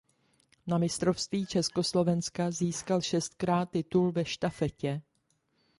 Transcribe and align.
Na 0.67 0.77
mistrovství 0.77 1.45
Československa 1.45 2.51
získal 2.51 3.01
šestkrát 3.01 3.65
titul 3.69 4.11
ve 4.11 4.25
štafetě. 4.25 5.01